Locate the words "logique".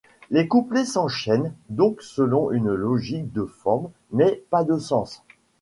2.73-3.31